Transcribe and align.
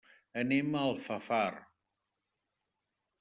Anem 0.43 0.77
a 0.79 0.81
Alfafar. 0.85 1.53